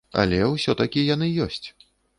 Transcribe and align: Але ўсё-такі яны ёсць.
Але 0.21 0.39
ўсё-такі 0.53 1.05
яны 1.15 1.31
ёсць. 1.49 1.67